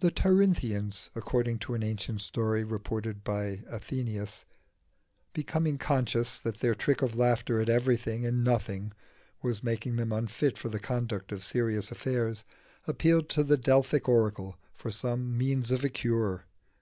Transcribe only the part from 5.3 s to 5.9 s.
becoming